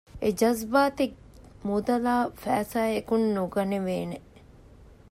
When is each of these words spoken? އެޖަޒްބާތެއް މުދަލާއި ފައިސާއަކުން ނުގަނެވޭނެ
އެޖަޒްބާތެއް 0.23 1.17
މުދަލާއި 1.67 2.27
ފައިސާއަކުން 2.43 3.25
ނުގަނެވޭނެ 3.35 4.17